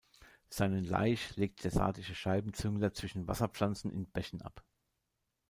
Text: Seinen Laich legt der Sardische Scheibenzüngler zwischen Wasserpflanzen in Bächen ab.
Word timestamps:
Seinen 0.49 0.83
Laich 0.83 1.35
legt 1.35 1.63
der 1.63 1.69
Sardische 1.69 2.15
Scheibenzüngler 2.15 2.91
zwischen 2.91 3.27
Wasserpflanzen 3.27 3.91
in 3.91 4.07
Bächen 4.07 4.41
ab. 4.41 4.63